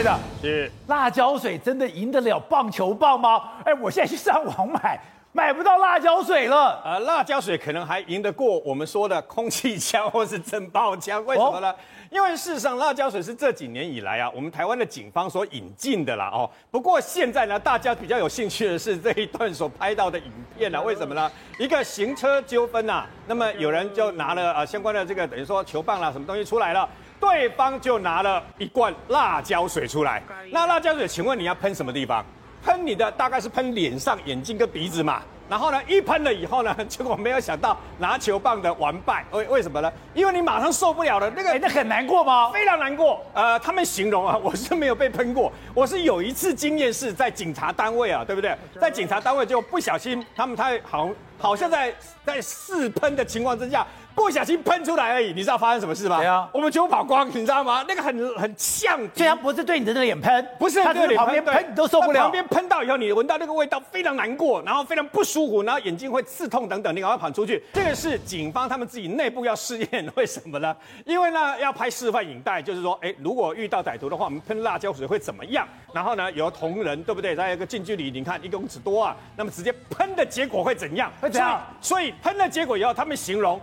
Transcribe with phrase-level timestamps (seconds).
[0.00, 3.42] 对的，是辣椒水真的赢得了棒球棒吗？
[3.64, 4.98] 哎，我现在去上网买，
[5.32, 6.80] 买不到辣椒水了。
[6.84, 11.70] 呃，辣椒水可能还赢得过我们说的空气枪或是震爆枪，为什么呢？
[11.70, 11.76] 哦、
[12.10, 16.28] 因为事实上，辣椒水是这几年以来啊，我们台湾的警方所引进的啦。
[16.32, 21.30] 哦，不过现在呢，大家比较有兴趣的是这一段所拍到的影片啊，为什么呢？
[21.58, 26.88] 一个行车纠纷呐，那么有人就拿了呃相关的这个等于说球棒啦，什么东西出来了。
[27.20, 30.22] 对方就拿了一罐辣椒水出来，
[30.52, 32.24] 那辣椒水，请问你要喷什么地方？
[32.64, 35.22] 喷你的大概是喷脸上、眼睛跟鼻子嘛。
[35.48, 39.92] 然后呢，一喷了以后呢， 结果没有想到拿球棒的完败，为为什么呢？
[40.14, 42.52] 因为你马上受不了了，那个那很难过吗？
[42.52, 43.20] 非常难过。
[43.34, 48.56] 呃，他们形容啊， 我是没有被喷过，我是有一次经验是在警察单位啊，对不对？
[48.80, 51.92] 在警察单位就不小心，他们他好好像在
[52.24, 53.84] 在试喷的情况之下。
[54.14, 56.18] 不小心喷出来而已，你知道发生什么事吗？
[56.18, 57.84] 对啊，我们全部跑光，你知道吗？
[57.88, 62.22] 那个很很呛，虽然不是对你的脸喷，不是对你旁边喷，你都受不了。
[62.22, 67.62] 旁边喷到以后，你闻到那个味道非常难过，然后非常不舒服，然后眼睛会刺痛等等，你赶快跑出去。
[67.72, 70.76] 这个是警方他们自己内部要试验，为什么呢？
[71.06, 75.66] 因为呢要拍示范影带，就是说，哎，如果遇到歹徒的话，我们喷辣椒水会怎么样？
[75.94, 77.34] 然后呢，有同仁对不对？
[77.34, 81.10] 在一个近距离，你看一公尺多啊，那么直接喷的结果会怎样？
[81.20, 81.60] 会怎样？
[81.80, 83.60] 所以喷了结果以后，他们形容。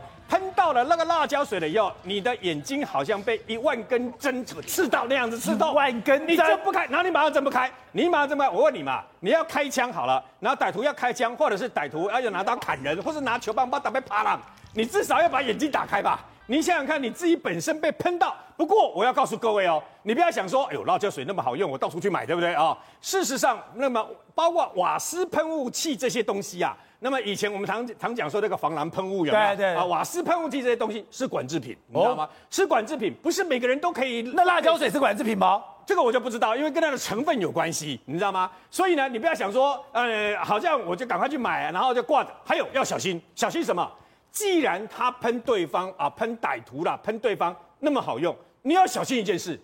[0.68, 8.50] 喷到了那个辣椒水了以后，你的眼睛好像被一万根针刺到那样子刺痛，一万根，你睁不开，然后你马上睁不开，你马上睁不开。
[8.50, 14.40] 我问你嘛，你要开枪好了，然后歹徒要开枪，或者是歹徒要拿刀砍人，或是拿球棒把打被啪啦，
[14.74, 16.20] 你至少要把眼睛打开吧？
[16.50, 18.34] 你想想看，你自己本身被喷到。
[18.56, 22.64] 不过我要告诉各位哦，你不要想说，哎呦，辣椒水那么好用，我到处去买，对不对啊？
[22.64, 26.76] 哦，事实上，那么包括瓦斯喷雾器这些东西啊。
[27.00, 29.48] 那么以前我们常常讲说那个防狼喷雾有没有？
[29.50, 32.24] 对对啊，瓦斯喷雾器这些东西是管制品，你知道吗？
[32.24, 34.22] 哦、是管制品，不是每个人都可以。
[34.34, 35.62] 那辣椒水是管制品吗？
[35.86, 38.50] 这个我就不知道，因为跟它的成分有关系，你知道吗？
[38.72, 42.32] 所以呢，你不要想说，呃，好像我就赶快去买，然后就挂着。
[42.46, 43.92] 还有要小心，小心什么？
[44.38, 49.60] 既然他喷对方啊，喷歹徒啦，喷对方那么好用，你要小心一件事。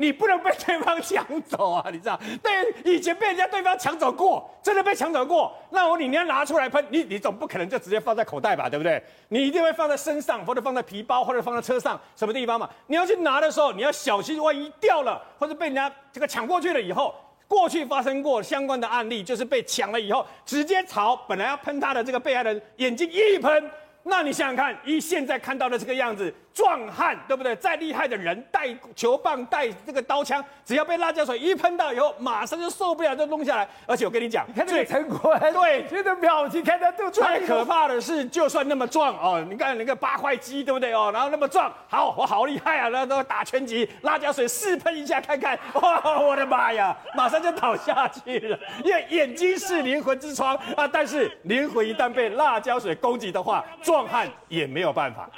[0.00, 1.88] 你不能被对方抢走啊！
[1.90, 2.52] 你知道，对，
[2.84, 5.52] 以前被人家对方抢走过，真的被抢走过。
[5.70, 9.02] 那我你你要拿出来喷，你你总不可能就直接放在口袋吧，对不对？
[9.28, 12.68] 你一定会放在身上，或者放在皮包，或者放在车上，什么地方嘛？
[12.86, 17.12] 你要去拿的时候，你要小心，万一掉了，或者被人家这个抢过去了以后，
[17.48, 23.68] 过去发生过相关的案例，就是被抢了以后，直接朝本来要喷他的这个被害人眼睛一喷。
[24.08, 27.54] 那你想想看，以现在看到的这个样子，壮汉对不对？
[27.56, 33.68] 再厉害的人，带球棒、带这个刀枪，只要被辣椒水一喷到以后，马上就受不了，就弄下来。
[33.86, 41.10] 而且我跟你讲，你看这个陈坤，对，这个表情，看他都最可怕的是，就算那么壮哦，你看那个八块肌，对不对哦？
[41.12, 42.88] 然后那么壮，好，我好厉害啊！
[42.88, 50.88] 那都打拳击，辣椒水试喷一下看看，哇，我的妈呀，马上就倒下去了，因为眼睛是灵魂之窗啊！
[50.90, 53.64] 但是灵魂一旦被辣椒水攻击的话，
[53.98, 55.28] 壮汉也没有办法。